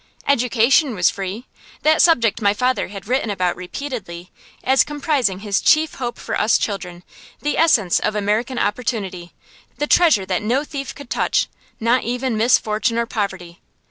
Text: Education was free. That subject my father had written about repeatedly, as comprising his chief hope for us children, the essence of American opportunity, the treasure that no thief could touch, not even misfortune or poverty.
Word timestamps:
Education 0.27 0.95
was 0.95 1.11
free. 1.11 1.45
That 1.83 2.01
subject 2.01 2.41
my 2.41 2.55
father 2.55 2.87
had 2.87 3.07
written 3.07 3.29
about 3.29 3.55
repeatedly, 3.55 4.31
as 4.63 4.83
comprising 4.83 5.41
his 5.41 5.61
chief 5.61 5.93
hope 5.93 6.17
for 6.17 6.35
us 6.41 6.57
children, 6.57 7.03
the 7.43 7.55
essence 7.55 7.99
of 7.99 8.15
American 8.15 8.57
opportunity, 8.57 9.31
the 9.77 9.85
treasure 9.85 10.25
that 10.25 10.41
no 10.41 10.63
thief 10.63 10.95
could 10.95 11.11
touch, 11.11 11.49
not 11.79 12.03
even 12.03 12.35
misfortune 12.35 12.97
or 12.97 13.05
poverty. 13.05 13.59